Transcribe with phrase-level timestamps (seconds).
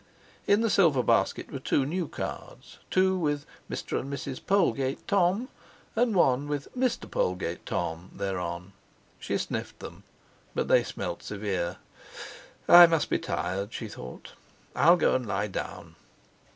[0.47, 3.99] In the silver basket were new cards, two with "Mr.
[3.99, 4.43] and Mrs.
[4.43, 5.47] Polegate Thom,"
[5.95, 7.07] and one with "Mr.
[7.07, 8.73] Polegate Thom" thereon;
[9.19, 10.01] she sniffed them,
[10.55, 11.77] but they smelled severe.
[12.67, 14.31] "I must be tired," she thought,
[14.75, 15.95] "I'll go and lie down."